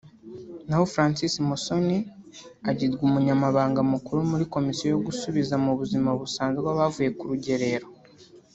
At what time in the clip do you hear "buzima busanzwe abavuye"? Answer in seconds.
5.79-7.09